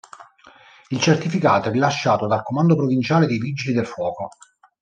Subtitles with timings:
[0.89, 4.29] Il certificato è rilasciato dal comando provinciale dei vigili del fuoco.